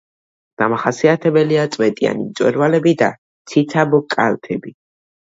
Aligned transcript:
დამახასიათებელია 0.59 1.65
წვეტიანი 1.75 2.25
მწვერვალები 2.29 2.93
და 3.01 3.09
ციცაბო 3.51 3.99
კალთები. 4.15 4.73